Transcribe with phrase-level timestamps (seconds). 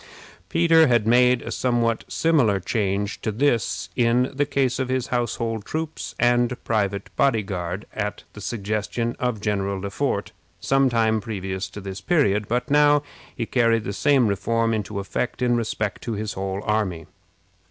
[0.49, 5.63] Peter had made a somewhat similar change to this, in the case of his household
[5.63, 11.69] troops and private body guard, at the suggestion of General Le Fort, some time previous
[11.69, 13.03] to this period, but now
[13.35, 17.05] he carried the same reform into effect in respect to his whole army.